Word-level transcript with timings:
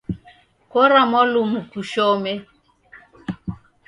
Kora 0.71 0.99
mwalumu 1.09 1.59
kushome 1.71 2.33